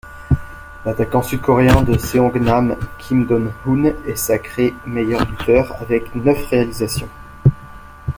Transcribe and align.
L'attaquant 0.83 1.21
sud-coréen 1.21 1.83
de 1.83 1.95
Seongnam 1.95 2.75
Kim 2.97 3.27
Do-hoon 3.27 3.93
est 4.07 4.15
sacré 4.15 4.73
meilleur 4.87 5.27
buteur 5.27 5.77
avec 5.79 6.15
neuf 6.15 6.43
réalisations. 6.47 7.07